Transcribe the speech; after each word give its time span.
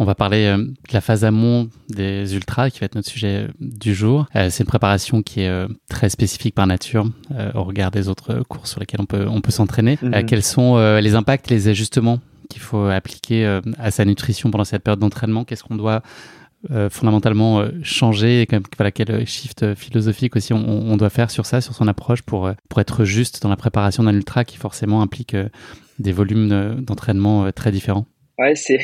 On 0.00 0.06
va 0.06 0.14
parler 0.14 0.46
euh, 0.46 0.56
de 0.56 0.94
la 0.94 1.02
phase 1.02 1.26
amont 1.26 1.68
des 1.90 2.34
ultras, 2.34 2.70
qui 2.70 2.80
va 2.80 2.86
être 2.86 2.94
notre 2.94 3.10
sujet 3.10 3.44
euh, 3.44 3.48
du 3.60 3.94
jour. 3.94 4.26
Euh, 4.34 4.48
c'est 4.48 4.62
une 4.62 4.66
préparation 4.66 5.20
qui 5.20 5.42
est 5.42 5.66
très 5.90 6.08
spécifique 6.08 6.54
par 6.54 6.66
nature 6.66 7.04
au 7.54 7.64
regard 7.64 7.90
des 7.90 8.08
autres 8.08 8.42
courses 8.48 8.70
sur 8.70 8.80
lesquelles 8.80 9.02
on 9.02 9.06
peut, 9.06 9.26
on 9.28 9.42
peut 9.42 9.50
s'entraîner. 9.50 9.98
Mhm. 10.00 10.24
quels 10.24 10.42
sont 10.42 10.78
les 10.98 11.14
impacts, 11.14 11.50
les 11.50 11.68
ajustements 11.68 12.20
qu'il 12.48 12.62
faut 12.62 12.86
appliquer 12.86 13.60
à 13.78 13.90
sa 13.90 14.06
nutrition 14.06 14.50
pendant 14.50 14.64
cette 14.64 14.82
période 14.82 15.00
d'entraînement? 15.00 15.44
Qu'est-ce 15.44 15.64
qu'on 15.64 15.76
doit 15.76 16.02
fondamentalement 16.88 17.62
changer? 17.82 18.42
Et 18.42 18.48
voilà, 18.76 18.90
quel 18.90 19.26
shift 19.26 19.74
philosophique 19.74 20.34
aussi 20.34 20.54
on, 20.54 20.66
on, 20.66 20.96
doit 20.96 21.10
faire 21.10 21.30
sur 21.30 21.44
ça, 21.44 21.60
sur 21.60 21.74
son 21.74 21.88
approche 21.88 22.22
pour, 22.22 22.50
pour 22.68 22.80
être 22.80 23.04
juste 23.04 23.42
dans 23.42 23.50
la 23.50 23.56
préparation 23.56 24.04
d'un 24.04 24.14
ultra 24.14 24.44
qui 24.44 24.56
forcément 24.56 25.02
implique 25.02 25.36
des 25.98 26.12
volumes 26.12 26.80
d'entraînement 26.80 27.52
très 27.52 27.70
différents? 27.70 28.06
Ouais, 28.38 28.54
c'est 28.54 28.78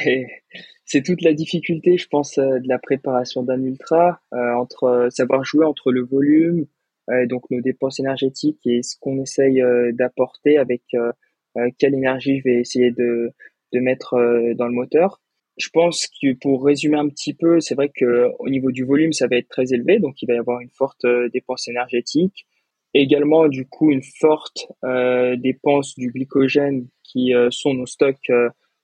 c'est 0.86 1.02
toute 1.02 1.22
la 1.22 1.34
difficulté, 1.34 1.98
je 1.98 2.06
pense, 2.08 2.38
euh, 2.38 2.60
de 2.60 2.68
la 2.68 2.78
préparation 2.78 3.42
d'un 3.42 3.60
ultra, 3.62 4.20
euh, 4.32 4.54
entre 4.54 4.84
euh, 4.84 5.10
savoir 5.10 5.44
jouer 5.44 5.66
entre 5.66 5.92
le 5.92 6.02
volume, 6.02 6.66
donc 7.28 7.48
nos 7.52 7.60
dépenses 7.60 8.00
énergétiques 8.00 8.66
et 8.66 8.82
ce 8.82 8.96
qu'on 8.98 9.22
essaye 9.22 9.62
d'apporter 9.92 10.58
avec 10.58 10.82
quelle 11.78 11.94
énergie 11.94 12.38
je 12.38 12.42
vais 12.42 12.56
essayer 12.56 12.90
de, 12.90 13.30
de 13.72 13.78
mettre 13.78 14.16
dans 14.56 14.66
le 14.66 14.72
moteur. 14.72 15.20
Je 15.56 15.68
pense 15.72 16.08
que 16.20 16.34
pour 16.34 16.64
résumer 16.64 16.98
un 16.98 17.08
petit 17.08 17.32
peu, 17.32 17.60
c'est 17.60 17.76
vrai 17.76 17.92
que 17.94 18.32
au 18.40 18.48
niveau 18.48 18.72
du 18.72 18.82
volume, 18.82 19.12
ça 19.12 19.28
va 19.28 19.36
être 19.36 19.46
très 19.48 19.72
élevé, 19.72 20.00
donc 20.00 20.20
il 20.20 20.26
va 20.26 20.34
y 20.34 20.38
avoir 20.38 20.58
une 20.58 20.70
forte 20.70 21.06
dépense 21.32 21.68
énergétique. 21.68 22.44
Également, 22.92 23.46
du 23.46 23.68
coup, 23.68 23.92
une 23.92 24.02
forte 24.02 24.66
dépense 25.36 25.94
du 25.94 26.10
glycogène 26.10 26.88
qui 27.04 27.34
sont 27.50 27.72
nos 27.72 27.86
stocks 27.86 28.32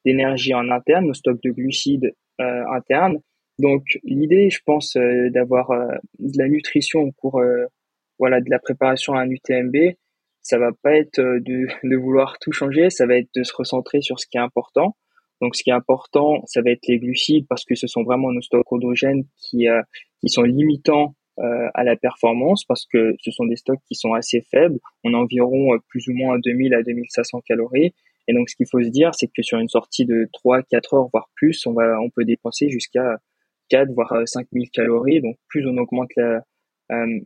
d'énergie 0.05 0.55
en 0.55 0.71
interne, 0.71 1.07
nos 1.07 1.15
stocks 1.15 1.43
de 1.43 1.51
glucides 1.51 2.15
euh, 2.41 2.65
internes. 2.73 3.19
Donc 3.59 3.85
l'idée, 4.05 4.51
je 4.51 4.61
pense, 4.65 4.97
euh, 4.97 5.29
d'avoir 5.31 5.71
euh, 5.71 5.87
de 6.19 6.39
la 6.39 6.49
nutrition 6.49 7.01
au 7.01 7.13
cours 7.13 7.43
voilà, 8.19 8.41
de 8.41 8.51
la 8.51 8.59
préparation 8.59 9.15
à 9.15 9.21
un 9.21 9.31
UTMB, 9.31 9.95
ça 10.43 10.59
va 10.59 10.71
pas 10.83 10.97
être 10.97 11.21
de, 11.21 11.67
de 11.85 11.97
vouloir 11.97 12.39
tout 12.41 12.53
changer, 12.53 12.91
ça 12.91 13.07
va 13.07 13.17
être 13.17 13.29
de 13.35 13.43
se 13.43 13.53
recentrer 13.55 14.01
sur 14.01 14.19
ce 14.19 14.27
qui 14.27 14.39
est 14.39 14.41
important. 14.41 14.97
Donc, 15.41 15.57
ce 15.57 15.65
qui 15.65 15.71
est 15.71 15.75
important, 15.75 16.41
ça 16.47 16.63
va 16.63 16.71
être 16.71 16.87
les 16.87 17.01
glucides 17.01 17.47
parce 17.49 17.65
que 17.65 17.75
ce 17.75 17.89
sont 17.89 18.05
vraiment 18.05 18.31
nos 18.31 18.43
stocks 18.43 18.67
hydrogènes 18.71 19.25
qui, 19.37 19.67
qui 20.21 20.29
sont 20.29 20.45
limitants 20.45 21.17
à 21.37 21.83
la 21.83 21.97
performance 21.97 22.65
parce 22.65 22.87
que 22.87 23.17
ce 23.19 23.33
sont 23.33 23.47
des 23.47 23.57
stocks 23.57 23.81
qui 23.89 23.97
sont 23.97 24.15
assez 24.15 24.41
faibles. 24.53 24.79
On 25.03 25.15
a 25.15 25.17
environ 25.17 25.77
plus 25.89 26.07
ou 26.07 26.13
moins 26.13 26.39
2000 26.39 26.75
à 26.75 26.83
2500 26.85 27.41
calories 27.41 27.93
et 28.29 28.35
donc, 28.35 28.49
ce 28.49 28.57
qu'il 28.57 28.67
faut 28.71 28.83
se 28.83 28.89
dire, 28.89 29.15
c'est 29.15 29.29
que 29.29 29.43
sur 29.43 29.59
une 29.59 29.69
sortie 29.69 30.05
de 30.05 30.29
3, 30.33 30.63
4 30.63 30.95
heures, 30.95 31.09
voire 31.13 31.29
plus, 31.35 31.67
on 31.67 31.73
va, 31.73 32.01
on 32.01 32.11
peut 32.11 32.25
dépenser 32.25 32.69
jusqu'à 32.69 33.19
4, 33.69 33.91
voire 33.93 34.15
5000 34.27 34.71
calories. 34.71 35.21
Donc, 35.21 35.37
plus 35.49 35.67
on 35.67 35.77
augmente 35.77 36.11
euh, 36.19 36.41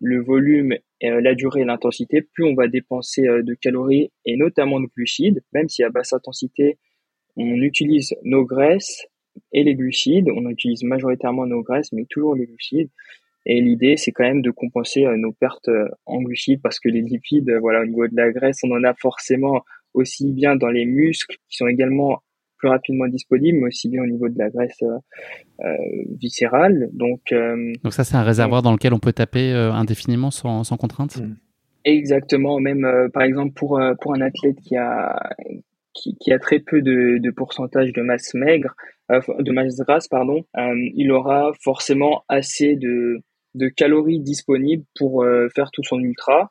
le 0.01 0.23
volume, 0.23 0.75
euh, 1.05 1.21
la 1.21 1.34
durée 1.34 1.62
et 1.62 1.65
l'intensité, 1.65 2.23
plus 2.23 2.45
on 2.45 2.55
va 2.55 2.69
dépenser 2.69 3.27
euh, 3.27 3.43
de 3.43 3.55
calories 3.55 4.11
et 4.25 4.37
notamment 4.37 4.81
de 4.81 4.87
glucides. 4.97 5.43
Même 5.53 5.69
si 5.69 5.83
à 5.83 5.91
basse 5.91 6.12
intensité, 6.12 6.79
on 7.37 7.61
utilise 7.61 8.15
nos 8.23 8.45
graisses 8.45 9.07
et 9.53 9.65
les 9.65 9.75
glucides. 9.75 10.31
On 10.34 10.49
utilise 10.49 10.83
majoritairement 10.83 11.47
nos 11.47 11.63
graisses, 11.63 11.93
mais 11.93 12.07
toujours 12.09 12.34
les 12.34 12.47
glucides. 12.47 12.91
Et 13.45 13.61
l'idée, 13.61 13.97
c'est 13.97 14.13
quand 14.13 14.25
même 14.25 14.43
de 14.43 14.51
compenser 14.51 15.05
nos 15.19 15.33
pertes 15.33 15.71
en 16.05 16.21
glucides 16.21 16.61
parce 16.63 16.81
que 16.81 16.89
les 16.89 17.01
lipides, 17.01 17.49
voilà, 17.61 17.83
au 17.83 17.87
niveau 17.87 18.09
de 18.09 18.17
la 18.17 18.33
graisse, 18.33 18.59
on 18.65 18.73
en 18.73 18.83
a 18.83 18.93
forcément 18.95 19.63
aussi 19.97 20.33
bien 20.33 20.57
dans 20.57 20.69
les 20.69 20.84
muscles 20.84 21.37
qui 21.49 21.57
sont 21.57 21.67
également 21.67 22.23
plus 22.59 22.69
rapidement 22.69 23.07
disponibles, 23.09 23.59
mais 23.59 23.69
aussi 23.69 23.89
bien 23.89 24.03
au 24.03 24.07
niveau 24.07 24.29
de 24.29 24.39
la 24.39 24.51
graisse 24.51 24.83
euh, 24.83 24.99
euh 25.61 25.77
viscérale. 26.21 26.89
Donc, 26.93 27.21
euh, 27.33 27.73
donc 27.83 27.93
ça, 27.93 28.05
c'est 28.05 28.17
un 28.17 28.23
réservoir 28.23 28.62
dans 28.62 28.73
lequel 28.73 28.95
on 28.95 28.99
peut 28.99 29.12
taper 29.12 29.53
euh, 29.53 29.73
indéfiniment 29.73 30.31
sans, 30.31 30.65
sans 30.65 30.77
contrainte? 30.77 31.19
Mm. 31.19 31.37
Exactement, 31.84 32.59
même 32.59 32.84
par 33.15 33.23
exemple 33.23 33.53
pour, 33.55 33.81
pour 34.01 34.12
un 34.12 34.21
athlète 34.21 34.57
qui 34.61 34.75
a, 34.77 35.21
qui, 35.95 36.17
qui 36.19 36.33
a 36.33 36.41
très 36.41 36.59
peu 36.59 36.83
de, 36.83 37.19
de 37.19 37.31
pourcentage 37.31 37.93
de 37.93 38.03
masse 38.03 38.34
maigre, 38.34 38.75
de 39.09 39.53
masse 39.53 39.77
grasse, 39.77 40.09
pardon, 40.09 40.45
il 40.57 41.13
aura 41.13 41.53
forcément 41.63 42.25
assez 42.27 42.75
de, 42.75 43.21
de 43.55 43.69
calories 43.69 44.19
disponibles 44.19 44.83
pour 44.97 45.25
faire 45.55 45.71
tout 45.73 45.84
son 45.84 46.01
ultra. 46.01 46.51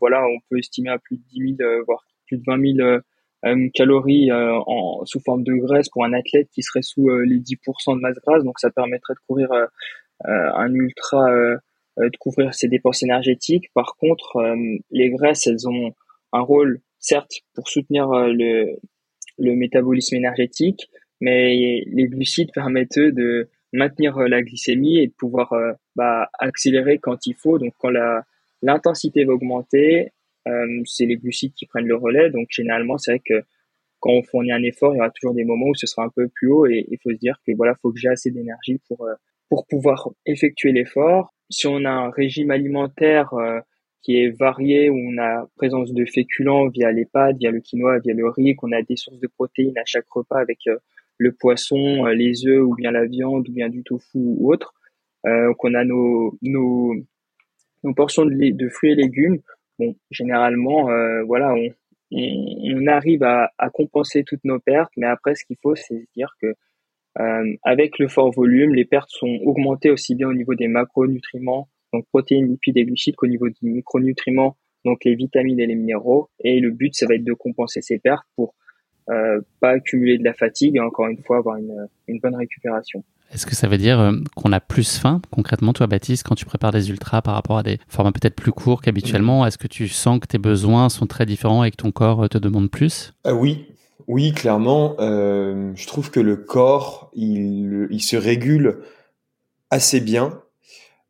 voilà, 0.00 0.24
on 0.26 0.38
peut 0.50 0.58
estimer 0.58 0.90
à 0.90 0.98
plus 0.98 1.18
de 1.18 1.22
10 1.30 1.56
000, 1.56 1.84
voire 1.86 2.04
de 2.36 2.42
20 2.46 2.76
000 2.76 3.00
euh, 3.46 3.68
calories 3.74 4.30
euh, 4.30 4.58
en, 4.66 5.04
sous 5.04 5.20
forme 5.20 5.42
de 5.42 5.54
graisse 5.54 5.88
pour 5.88 6.04
un 6.04 6.12
athlète 6.12 6.48
qui 6.52 6.62
serait 6.62 6.82
sous 6.82 7.08
euh, 7.10 7.24
les 7.24 7.38
10% 7.38 7.96
de 7.96 8.00
masse 8.00 8.18
grasse. 8.24 8.44
Donc 8.44 8.58
ça 8.58 8.70
permettrait 8.70 9.14
de 9.14 9.20
couvrir 9.26 9.50
un 10.24 10.72
ultra, 10.72 11.28
de 11.98 12.16
couvrir 12.18 12.54
ses 12.54 12.68
dépenses 12.68 13.02
énergétiques. 13.02 13.70
Par 13.74 13.96
contre, 13.96 14.38
les 14.90 15.10
graisses, 15.10 15.46
elles 15.46 15.68
ont 15.68 15.92
un 16.32 16.40
rôle, 16.40 16.80
certes, 16.98 17.40
pour 17.54 17.68
soutenir 17.68 18.08
le, 18.08 18.76
le 19.38 19.54
métabolisme 19.54 20.14
énergétique, 20.14 20.88
mais 21.20 21.84
les 21.86 22.06
glucides 22.06 22.52
permettent 22.54 22.96
eux 22.96 23.12
de 23.12 23.48
maintenir 23.72 24.16
la 24.18 24.40
glycémie 24.40 24.98
et 24.98 25.08
de 25.08 25.12
pouvoir 25.12 25.52
bah, 25.96 26.30
accélérer 26.38 26.98
quand 26.98 27.26
il 27.26 27.34
faut. 27.34 27.58
Donc 27.58 27.74
quand 27.78 27.90
la 27.90 28.24
l'intensité 28.64 29.24
va 29.24 29.34
augmenter, 29.34 30.00
euh, 30.00 30.08
c'est 30.84 31.06
les 31.06 31.16
glucides 31.16 31.54
qui 31.54 31.66
prennent 31.66 31.86
le 31.86 31.96
relais. 31.96 32.30
Donc 32.30 32.48
généralement, 32.50 32.98
c'est 32.98 33.12
vrai 33.12 33.22
que 33.24 33.44
quand 34.04 34.12
on 34.12 34.22
fournit 34.22 34.52
un 34.52 34.62
effort, 34.62 34.92
il 34.92 34.98
y 34.98 35.00
aura 35.00 35.10
toujours 35.10 35.34
des 35.34 35.44
moments 35.44 35.68
où 35.68 35.74
ce 35.74 35.86
sera 35.86 36.04
un 36.04 36.10
peu 36.10 36.28
plus 36.28 36.48
haut 36.48 36.66
et 36.66 36.86
il 36.90 36.98
faut 37.02 37.10
se 37.10 37.16
dire 37.16 37.40
que 37.46 37.52
voilà, 37.56 37.74
faut 37.80 37.90
que 37.90 37.98
j'ai 37.98 38.08
assez 38.08 38.30
d'énergie 38.30 38.78
pour 38.86 39.06
euh, 39.06 39.14
pour 39.48 39.66
pouvoir 39.66 40.10
effectuer 40.26 40.72
l'effort. 40.72 41.32
Si 41.48 41.66
on 41.66 41.86
a 41.86 41.90
un 41.90 42.10
régime 42.10 42.50
alimentaire 42.50 43.32
euh, 43.32 43.60
qui 44.02 44.18
est 44.18 44.28
varié, 44.28 44.90
où 44.90 44.96
on 44.96 45.16
a 45.16 45.48
présence 45.56 45.94
de 45.94 46.04
féculents 46.04 46.68
via 46.68 46.92
les 46.92 47.06
pâtes, 47.06 47.38
via 47.38 47.50
le 47.50 47.60
quinoa, 47.60 47.98
via 48.00 48.12
le 48.12 48.28
riz, 48.28 48.54
qu'on 48.56 48.72
a 48.72 48.82
des 48.82 48.96
sources 48.96 49.20
de 49.20 49.26
protéines 49.26 49.78
à 49.78 49.84
chaque 49.86 50.08
repas 50.10 50.38
avec 50.38 50.58
le 51.16 51.32
poisson, 51.32 52.04
les 52.04 52.46
œufs 52.46 52.62
ou 52.62 52.74
bien 52.74 52.90
la 52.90 53.06
viande 53.06 53.48
ou 53.48 53.52
bien 53.52 53.70
du 53.70 53.82
tofu 53.82 54.18
ou 54.18 54.52
autre, 54.52 54.74
qu'on 55.22 55.72
a 55.72 55.84
nos, 55.84 56.36
nos, 56.42 56.94
nos 57.84 57.94
portions 57.94 58.26
de 58.26 58.68
fruits 58.68 58.92
et 58.92 58.96
légumes, 58.96 59.40
bon, 59.78 59.96
généralement, 60.10 60.90
euh, 60.90 61.22
voilà, 61.24 61.54
on, 61.54 61.68
on, 62.12 62.86
arrive 62.86 63.22
à, 63.22 63.50
compenser 63.72 64.24
toutes 64.24 64.44
nos 64.44 64.58
pertes, 64.58 64.92
mais 64.96 65.06
après, 65.06 65.34
ce 65.34 65.44
qu'il 65.44 65.56
faut, 65.62 65.74
c'est 65.74 66.06
dire 66.16 66.34
que 66.40 66.54
euh, 67.20 67.56
avec 67.62 67.98
le 67.98 68.08
fort 68.08 68.32
volume, 68.32 68.74
les 68.74 68.84
pertes 68.84 69.10
sont 69.10 69.38
augmentées 69.44 69.90
aussi 69.90 70.14
bien 70.14 70.28
au 70.28 70.34
niveau 70.34 70.54
des 70.54 70.68
macronutriments, 70.68 71.68
donc 71.92 72.06
protéines, 72.08 72.48
lipides 72.48 72.76
et 72.76 72.84
glucides, 72.84 73.16
qu'au 73.16 73.26
niveau 73.26 73.48
des 73.48 73.56
micronutriments, 73.62 74.56
donc 74.84 75.04
les 75.04 75.14
vitamines 75.14 75.60
et 75.60 75.66
les 75.66 75.76
minéraux. 75.76 76.28
Et 76.40 76.60
le 76.60 76.70
but, 76.70 76.94
ça 76.94 77.06
va 77.06 77.14
être 77.14 77.24
de 77.24 77.32
compenser 77.32 77.82
ces 77.82 77.98
pertes 77.98 78.26
pour 78.36 78.54
euh, 79.10 79.40
pas 79.60 79.70
accumuler 79.70 80.18
de 80.18 80.24
la 80.24 80.34
fatigue 80.34 80.76
et 80.76 80.80
encore 80.80 81.06
une 81.06 81.22
fois 81.22 81.38
avoir 81.38 81.56
une, 81.56 81.88
une 82.08 82.18
bonne 82.18 82.36
récupération. 82.36 83.04
Est-ce 83.34 83.46
que 83.46 83.56
ça 83.56 83.66
veut 83.66 83.78
dire 83.78 83.98
euh, 83.98 84.12
qu'on 84.36 84.52
a 84.52 84.60
plus 84.60 84.96
faim 84.98 85.20
concrètement, 85.30 85.72
toi 85.72 85.88
Baptiste, 85.88 86.22
quand 86.22 86.36
tu 86.36 86.44
prépares 86.44 86.70
des 86.72 86.88
ultras 86.88 87.20
par 87.20 87.34
rapport 87.34 87.58
à 87.58 87.62
des 87.64 87.78
formats 87.88 88.12
peut-être 88.12 88.36
plus 88.36 88.52
courts 88.52 88.80
qu'habituellement? 88.80 89.44
Est-ce 89.44 89.58
que 89.58 89.66
tu 89.66 89.88
sens 89.88 90.20
que 90.20 90.26
tes 90.26 90.38
besoins 90.38 90.88
sont 90.88 91.06
très 91.06 91.26
différents 91.26 91.64
et 91.64 91.70
que 91.70 91.76
ton 91.76 91.90
corps 91.90 92.28
te 92.28 92.38
demande 92.38 92.70
plus? 92.70 93.12
Oui, 93.26 93.66
oui, 94.06 94.32
clairement. 94.32 94.96
Euh, 95.00 95.72
je 95.74 95.86
trouve 95.86 96.10
que 96.10 96.20
le 96.20 96.36
corps, 96.36 97.10
il, 97.14 97.88
il 97.90 98.00
se 98.00 98.16
régule 98.16 98.78
assez 99.70 100.00
bien. 100.00 100.40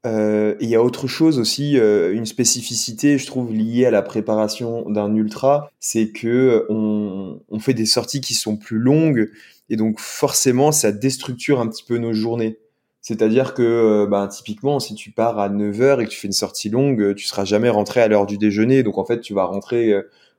Euh, 0.06 0.54
il 0.60 0.68
y 0.68 0.74
a 0.74 0.82
autre 0.82 1.06
chose 1.06 1.38
aussi, 1.38 1.78
euh, 1.78 2.12
une 2.12 2.26
spécificité, 2.26 3.16
je 3.16 3.26
trouve, 3.26 3.52
liée 3.52 3.86
à 3.86 3.90
la 3.90 4.02
préparation 4.02 4.88
d'un 4.90 5.14
ultra, 5.14 5.70
c'est 5.80 6.10
que 6.10 6.66
on, 6.68 7.40
on, 7.48 7.58
fait 7.58 7.72
des 7.72 7.86
sorties 7.86 8.20
qui 8.20 8.34
sont 8.34 8.56
plus 8.56 8.78
longues 8.78 9.30
et 9.70 9.76
donc 9.76 10.00
forcément, 10.00 10.72
ça 10.72 10.92
déstructure 10.92 11.60
un 11.60 11.68
petit 11.68 11.84
peu 11.84 11.98
nos 11.98 12.12
journées. 12.12 12.58
C'est-à-dire 13.00 13.52
que, 13.52 14.06
ben, 14.10 14.28
typiquement, 14.28 14.80
si 14.80 14.94
tu 14.94 15.10
pars 15.10 15.38
à 15.38 15.50
9h 15.50 16.00
et 16.00 16.04
que 16.04 16.10
tu 16.10 16.18
fais 16.18 16.26
une 16.26 16.32
sortie 16.32 16.70
longue, 16.70 17.14
tu 17.14 17.26
seras 17.26 17.44
jamais 17.44 17.68
rentré 17.68 18.00
à 18.00 18.08
l'heure 18.08 18.24
du 18.24 18.38
déjeuner. 18.38 18.82
Donc 18.82 18.96
en 18.96 19.04
fait, 19.04 19.20
tu 19.20 19.34
vas 19.34 19.44
rentrer 19.44 19.94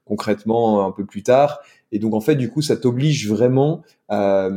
concrètement 0.06 0.84
un 0.86 0.92
peu 0.92 1.06
plus 1.06 1.22
tard. 1.22 1.60
Et 1.92 2.00
donc 2.00 2.16
en 2.16 2.22
fait, 2.22 2.36
du 2.36 2.50
coup, 2.50 2.64
ça 2.64 2.76
t'oblige 2.76 3.30
vraiment 3.30 3.84
à, 4.10 4.50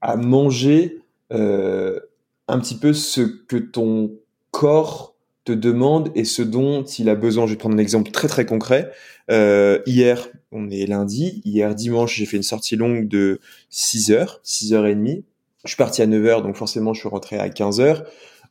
à 0.00 0.16
manger 0.16 1.02
euh, 1.32 2.00
un 2.46 2.58
petit 2.58 2.76
peu 2.76 2.92
ce 2.92 3.20
que 3.20 3.56
ton 3.56 4.12
corps 4.50 5.14
te 5.48 5.52
demande 5.52 6.10
et 6.14 6.24
ce 6.24 6.42
dont 6.42 6.82
il 6.82 7.08
a 7.08 7.14
besoin. 7.14 7.46
Je 7.46 7.52
vais 7.52 7.58
prendre 7.58 7.74
un 7.74 7.78
exemple 7.78 8.10
très 8.10 8.28
très 8.28 8.44
concret. 8.44 8.90
Euh, 9.30 9.78
hier, 9.86 10.28
on 10.52 10.70
est 10.70 10.86
lundi. 10.86 11.40
Hier 11.44 11.74
dimanche, 11.74 12.16
j'ai 12.16 12.26
fait 12.26 12.36
une 12.36 12.42
sortie 12.42 12.76
longue 12.76 13.08
de 13.08 13.40
6 13.70 14.10
heures, 14.10 14.40
6 14.42 14.74
heures 14.74 14.86
et 14.86 14.94
demie. 14.94 15.24
Je 15.64 15.70
suis 15.70 15.76
parti 15.76 16.02
à 16.02 16.06
9 16.06 16.24
heures, 16.26 16.42
donc 16.42 16.56
forcément, 16.56 16.92
je 16.92 17.00
suis 17.00 17.08
rentré 17.08 17.38
à 17.38 17.48
15 17.48 17.80
heures. 17.80 18.04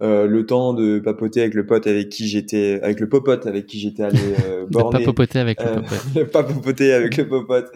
Euh, 0.04 0.28
le 0.28 0.46
temps 0.46 0.76
de 0.76 1.00
papoter 1.00 1.42
avec 1.42 1.56
le 1.56 1.66
pote 1.66 1.88
avec 1.88 2.10
qui 2.10 2.28
j'étais, 2.28 2.80
avec 2.84 3.00
le 3.00 3.10
popote 3.10 3.48
avec 3.48 3.66
qui 3.66 3.80
j'étais 3.80 4.04
allé 4.04 4.20
euh, 4.46 4.66
borner. 4.70 5.00
pas 5.00 5.06
papoter 5.06 5.40
avec 5.40 5.60
le 5.60 5.70
euh, 5.70 5.76
popote. 5.82 6.32
pas 6.32 6.44
papoter 6.44 6.94
avec 6.94 7.18
le 7.18 7.28
popote. 7.28 7.72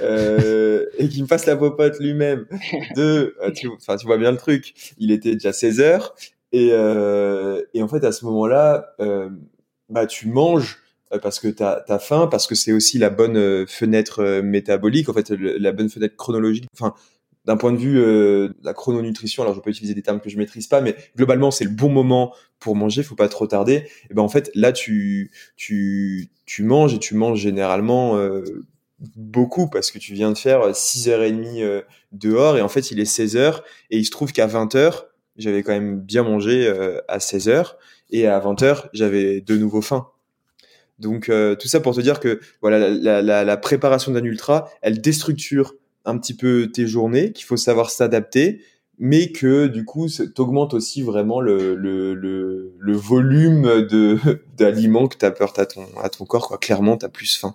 Euh, 0.00 0.86
et 0.98 1.08
qui 1.08 1.22
me 1.22 1.26
fasse 1.26 1.46
la 1.46 1.56
popote 1.56 1.98
lui-même. 1.98 2.46
De, 2.96 3.34
euh, 3.42 3.50
tu, 3.50 3.68
enfin, 3.68 3.96
tu 3.96 4.06
vois 4.06 4.18
bien 4.18 4.30
le 4.30 4.36
truc. 4.36 4.74
Il 4.98 5.10
était 5.10 5.32
déjà 5.32 5.52
16 5.52 5.80
heures. 5.80 6.14
Et, 6.56 6.68
et 6.68 7.82
en 7.82 7.88
fait, 7.88 8.04
à 8.04 8.12
ce 8.12 8.24
moment-là, 8.26 8.94
bah, 9.88 10.06
tu 10.06 10.28
manges 10.28 10.78
parce 11.22 11.40
que 11.40 11.48
tu 11.48 11.62
as, 11.62 11.98
faim, 11.98 12.28
parce 12.30 12.46
que 12.46 12.54
c'est 12.54 12.72
aussi 12.72 12.98
la 12.98 13.10
bonne 13.10 13.66
fenêtre 13.66 14.40
métabolique, 14.40 15.08
en 15.08 15.12
fait, 15.12 15.30
la 15.30 15.72
bonne 15.72 15.88
fenêtre 15.88 16.16
chronologique. 16.16 16.66
Enfin, 16.72 16.94
d'un 17.44 17.56
point 17.56 17.72
de 17.72 17.78
vue 17.78 17.98
euh, 17.98 18.48
de 18.48 18.64
la 18.64 18.72
chrononutrition, 18.72 19.42
alors 19.42 19.54
je 19.54 19.60
peux 19.60 19.70
utiliser 19.70 19.94
des 19.94 20.02
termes 20.02 20.20
que 20.20 20.30
je 20.30 20.38
maîtrise 20.38 20.66
pas, 20.66 20.80
mais 20.80 20.96
globalement 21.16 21.50
c'est 21.50 21.64
le 21.64 21.70
bon 21.70 21.90
moment 21.90 22.34
pour 22.58 22.74
manger, 22.74 23.02
faut 23.02 23.14
pas 23.14 23.28
trop 23.28 23.46
tarder. 23.46 23.86
Et 24.10 24.14
ben 24.14 24.22
en 24.22 24.28
fait 24.28 24.50
là 24.54 24.72
tu 24.72 25.30
tu 25.56 26.30
tu 26.46 26.62
manges 26.62 26.94
et 26.94 26.98
tu 26.98 27.14
manges 27.14 27.40
généralement 27.40 28.16
euh, 28.16 28.42
beaucoup 29.16 29.68
parce 29.68 29.90
que 29.90 29.98
tu 29.98 30.14
viens 30.14 30.32
de 30.32 30.38
faire 30.38 30.70
6h30 30.70 31.62
euh, 31.62 31.82
dehors 32.12 32.56
et 32.56 32.62
en 32.62 32.68
fait 32.68 32.90
il 32.90 33.00
est 33.00 33.10
16h 33.10 33.60
et 33.90 33.98
il 33.98 34.04
se 34.06 34.10
trouve 34.10 34.32
qu'à 34.32 34.46
20h 34.46 35.04
j'avais 35.36 35.62
quand 35.62 35.72
même 35.72 36.00
bien 36.00 36.22
mangé 36.22 36.68
à 37.08 37.18
16h 37.18 37.74
et 38.10 38.26
à 38.26 38.38
20h 38.40 38.88
j'avais 38.92 39.40
de 39.40 39.56
nouveau 39.56 39.80
faim. 39.82 40.08
Donc 40.98 41.30
tout 41.58 41.68
ça 41.68 41.80
pour 41.80 41.94
te 41.94 42.00
dire 42.00 42.20
que 42.20 42.40
voilà 42.62 42.88
la, 42.88 43.56
préparation 43.56 44.12
d'un 44.12 44.24
ultra, 44.24 44.70
elle 44.82 45.00
déstructure 45.00 45.74
un 46.04 46.18
petit 46.18 46.34
peu 46.34 46.70
tes 46.72 46.86
journées, 46.86 47.32
qu'il 47.32 47.46
faut 47.46 47.56
savoir 47.56 47.90
s'adapter, 47.90 48.60
mais 48.98 49.32
que 49.32 49.66
du 49.66 49.84
coup, 49.84 50.06
t'augmente 50.34 50.74
aussi 50.74 51.02
vraiment 51.02 51.40
le, 51.40 51.74
le, 51.74 52.14
le, 52.14 52.96
volume 52.96 53.88
d'aliments 54.56 55.08
que 55.08 55.16
tu 55.16 55.24
apportes 55.24 55.58
à 55.58 55.66
ton, 55.66 55.86
à 56.00 56.08
ton 56.08 56.24
corps. 56.24 56.48
Quoi. 56.48 56.58
Clairement, 56.58 56.96
tu 56.96 57.06
as 57.06 57.08
plus 57.08 57.36
faim. 57.36 57.54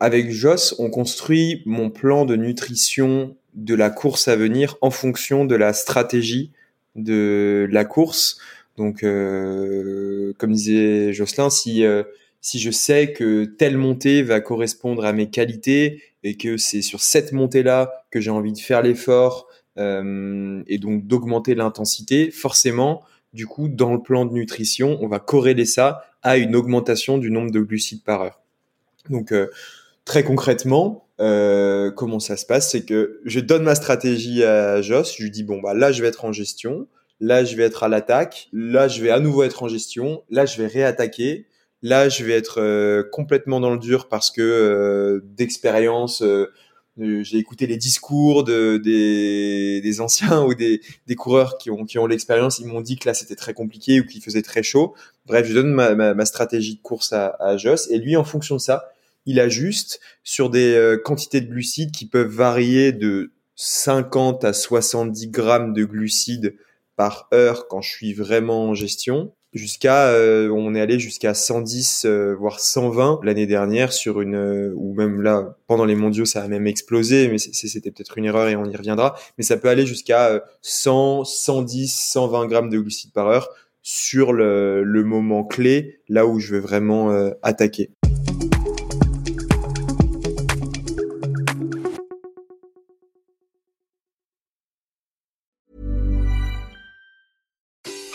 Avec 0.00 0.30
Joss, 0.30 0.74
on 0.78 0.90
construit 0.90 1.62
mon 1.66 1.90
plan 1.90 2.24
de 2.24 2.34
nutrition 2.34 3.36
de 3.54 3.74
la 3.74 3.90
course 3.90 4.28
à 4.28 4.36
venir 4.36 4.76
en 4.80 4.90
fonction 4.90 5.44
de 5.44 5.54
la 5.54 5.72
stratégie 5.72 6.52
de 6.96 7.68
la 7.70 7.84
course. 7.84 8.40
Donc, 8.76 9.02
euh, 9.02 10.32
comme 10.38 10.52
disait 10.52 11.12
Jocelyn, 11.12 11.50
si 11.50 11.84
euh, 11.84 12.02
si 12.40 12.58
je 12.58 12.70
sais 12.70 13.12
que 13.12 13.44
telle 13.44 13.76
montée 13.76 14.22
va 14.22 14.40
correspondre 14.40 15.04
à 15.04 15.12
mes 15.12 15.28
qualités 15.28 16.02
et 16.22 16.36
que 16.36 16.56
c'est 16.56 16.82
sur 16.82 17.00
cette 17.00 17.32
montée-là 17.32 18.04
que 18.10 18.20
j'ai 18.20 18.30
envie 18.30 18.52
de 18.52 18.58
faire 18.58 18.82
l'effort 18.82 19.48
euh, 19.78 20.62
et 20.66 20.78
donc 20.78 21.06
d'augmenter 21.06 21.54
l'intensité, 21.54 22.30
forcément, 22.30 23.02
du 23.34 23.46
coup, 23.46 23.68
dans 23.68 23.92
le 23.92 24.02
plan 24.02 24.24
de 24.24 24.32
nutrition, 24.32 24.98
on 25.02 25.08
va 25.08 25.18
corréler 25.18 25.66
ça 25.66 26.04
à 26.22 26.38
une 26.38 26.56
augmentation 26.56 27.18
du 27.18 27.30
nombre 27.30 27.50
de 27.50 27.60
glucides 27.60 28.02
par 28.02 28.22
heure. 28.22 28.40
Donc, 29.08 29.32
euh, 29.32 29.48
très 30.10 30.24
concrètement, 30.24 31.08
euh, 31.20 31.90
comment 31.90 32.18
ça 32.18 32.36
se 32.36 32.44
passe 32.44 32.70
C'est 32.70 32.84
que 32.84 33.20
je 33.24 33.38
donne 33.40 33.62
ma 33.62 33.74
stratégie 33.74 34.42
à 34.42 34.82
Joss, 34.82 35.14
je 35.16 35.22
lui 35.22 35.30
dis, 35.30 35.44
bon, 35.44 35.60
bah 35.60 35.72
là, 35.72 35.92
je 35.92 36.02
vais 36.02 36.08
être 36.08 36.24
en 36.24 36.32
gestion, 36.32 36.88
là, 37.20 37.44
je 37.44 37.54
vais 37.56 37.62
être 37.62 37.84
à 37.84 37.88
l'attaque, 37.88 38.48
là, 38.52 38.88
je 38.88 39.02
vais 39.02 39.10
à 39.10 39.20
nouveau 39.20 39.44
être 39.44 39.62
en 39.62 39.68
gestion, 39.68 40.22
là, 40.28 40.46
je 40.46 40.60
vais 40.60 40.66
réattaquer, 40.66 41.46
Là, 41.82 42.10
je 42.10 42.24
vais 42.24 42.34
être 42.34 42.60
euh, 42.60 43.02
complètement 43.10 43.58
dans 43.58 43.70
le 43.70 43.78
dur 43.78 44.08
parce 44.08 44.30
que 44.30 44.42
euh, 44.42 45.20
d'expérience, 45.24 46.20
euh, 46.20 46.52
j'ai 46.98 47.38
écouté 47.38 47.66
les 47.66 47.78
discours 47.78 48.44
de, 48.44 48.76
des, 48.76 49.80
des 49.80 50.00
anciens 50.02 50.42
ou 50.44 50.54
des, 50.54 50.82
des, 51.06 51.14
coureurs 51.14 51.56
qui 51.56 51.70
ont, 51.70 51.86
qui 51.86 51.98
ont 51.98 52.06
l'expérience. 52.06 52.58
Ils 52.58 52.66
m'ont 52.66 52.82
dit 52.82 52.98
que 52.98 53.08
là, 53.08 53.14
c'était 53.14 53.36
très 53.36 53.54
compliqué 53.54 54.00
ou 54.00 54.04
qu'il 54.04 54.22
faisait 54.22 54.42
très 54.42 54.62
chaud. 54.62 54.94
Bref, 55.24 55.46
je 55.46 55.54
donne 55.54 55.72
ma, 55.72 55.94
ma, 55.94 56.12
ma 56.12 56.26
stratégie 56.26 56.76
de 56.76 56.82
course 56.82 57.14
à, 57.14 57.34
à, 57.40 57.56
Joss 57.56 57.88
et 57.90 57.96
lui, 57.96 58.14
en 58.14 58.24
fonction 58.24 58.56
de 58.56 58.60
ça, 58.60 58.90
il 59.30 59.40
ajuste 59.40 60.00
sur 60.24 60.50
des 60.50 60.96
quantités 61.04 61.40
de 61.40 61.46
glucides 61.46 61.92
qui 61.92 62.06
peuvent 62.06 62.28
varier 62.28 62.92
de 62.92 63.32
50 63.56 64.44
à 64.44 64.52
70 64.52 65.28
grammes 65.28 65.72
de 65.72 65.84
glucides 65.84 66.56
par 66.96 67.28
heure 67.32 67.68
quand 67.68 67.80
je 67.80 67.90
suis 67.90 68.12
vraiment 68.14 68.68
en 68.68 68.74
gestion 68.74 69.32
jusqu'à 69.52 70.08
euh, 70.08 70.48
on 70.50 70.74
est 70.74 70.80
allé 70.80 70.98
jusqu'à 70.98 71.34
110 71.34 72.04
euh, 72.04 72.34
voire 72.34 72.60
120 72.60 73.20
l'année 73.24 73.46
dernière 73.46 73.92
sur 73.92 74.20
une 74.20 74.36
euh, 74.36 74.72
ou 74.76 74.94
même 74.94 75.22
là 75.22 75.56
pendant 75.66 75.84
les 75.84 75.96
mondiaux 75.96 76.24
ça 76.24 76.42
a 76.42 76.48
même 76.48 76.66
explosé 76.66 77.28
mais 77.28 77.38
c'était 77.38 77.90
peut-être 77.90 78.16
une 78.16 78.26
erreur 78.26 78.48
et 78.48 78.56
on 78.56 78.64
y 78.64 78.76
reviendra 78.76 79.16
mais 79.38 79.44
ça 79.44 79.56
peut 79.56 79.68
aller 79.68 79.86
jusqu'à 79.86 80.42
100 80.62 81.24
110 81.24 81.92
120 81.92 82.46
grammes 82.46 82.70
de 82.70 82.78
glucides 82.78 83.12
par 83.12 83.26
heure 83.26 83.48
sur 83.82 84.32
le, 84.32 84.84
moment 85.04 85.44
clé 85.44 86.00
là 86.08 86.26
où 86.26 86.38
je 86.38 86.54
vais 86.54 86.60
vraiment 86.60 87.10
attaquer 87.42 87.90